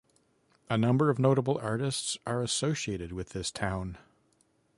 [0.67, 3.99] A number of notable artists are associated with this town.